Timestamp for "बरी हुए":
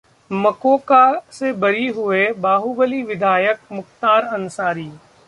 1.53-2.25